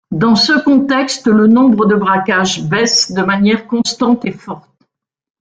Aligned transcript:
Dans 0.09 0.33
ce 0.35 0.53
contexte, 0.63 1.27
le 1.27 1.45
nombre 1.45 1.85
de 1.85 1.93
braquages 1.93 2.63
baisse 2.67 3.11
de 3.11 3.21
manière 3.21 3.67
constante 3.67 4.25
et 4.25 4.31
forte. 4.31 4.67